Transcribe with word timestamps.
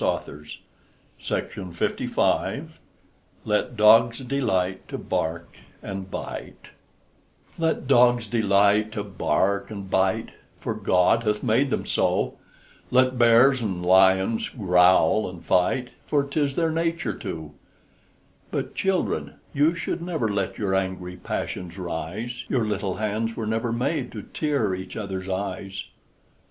MARY 0.01 0.57
HOWITT 1.19 2.63
LET 3.45 3.77
DOGS 3.77 4.19
DELIGHT 4.21 4.87
TO 4.87 4.97
BARK 4.97 5.57
AND 5.83 6.09
BITE 6.09 6.67
Let 7.59 7.85
dogs 7.87 8.25
delight 8.25 8.91
to 8.93 9.03
bark 9.03 9.69
and 9.69 9.91
bite, 9.91 10.29
For 10.57 10.73
God 10.73 11.21
hath 11.21 11.43
made 11.43 11.69
them 11.69 11.85
so; 11.85 12.39
Let 12.89 13.19
bears 13.19 13.61
and 13.61 13.85
lions 13.85 14.49
growl 14.49 15.29
and 15.29 15.45
fight, 15.45 15.89
For 16.07 16.23
'tis 16.23 16.55
their 16.55 16.71
nature 16.71 17.13
to; 17.19 17.51
But, 18.49 18.73
children, 18.73 19.35
you 19.53 19.75
should 19.75 20.01
never 20.01 20.27
let 20.27 20.57
Your 20.57 20.73
angry 20.73 21.15
passions 21.15 21.77
rise: 21.77 22.43
Your 22.49 22.65
little 22.65 22.95
hands 22.95 23.35
were 23.35 23.45
never 23.45 23.71
made 23.71 24.11
To 24.13 24.23
tear 24.23 24.73
each 24.73 24.97
other's 24.97 25.29
eyes. 25.29 25.83